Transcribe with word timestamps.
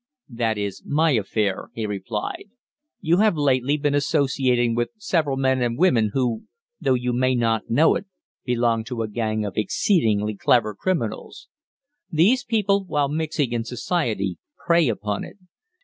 "That 0.29 0.57
is 0.57 0.81
my 0.83 1.11
affair," 1.11 1.69
he 1.75 1.85
replied. 1.85 2.45
"You 3.01 3.17
have 3.17 3.37
lately 3.37 3.77
been 3.77 3.93
associating 3.93 4.73
with 4.73 4.89
several 4.97 5.37
men 5.37 5.61
and 5.61 5.77
women 5.77 6.09
who, 6.15 6.45
though 6.79 6.95
you 6.95 7.13
may 7.13 7.35
not 7.35 7.69
know 7.69 7.93
it, 7.93 8.07
belong 8.43 8.83
to 8.85 9.03
a 9.03 9.07
gang 9.07 9.45
of 9.45 9.57
exceedingly 9.57 10.35
clever 10.35 10.73
criminals. 10.73 11.49
These 12.09 12.43
people, 12.43 12.83
while 12.85 13.09
mixing 13.09 13.51
in 13.51 13.63
Society, 13.63 14.39
prey 14.65 14.89
upon 14.89 15.23
it. 15.23 15.37